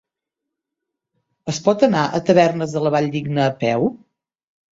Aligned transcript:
Es 1.53 1.59
pot 1.67 1.85
anar 1.89 2.05
a 2.07 2.21
Tavernes 2.29 2.73
de 2.77 2.83
la 2.87 2.93
Valldigna 2.97 3.47
a 3.51 3.55
peu? 3.65 3.87